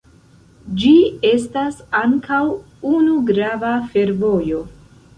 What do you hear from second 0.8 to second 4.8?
Ĝi estas ankaŭ unu grava fervojo.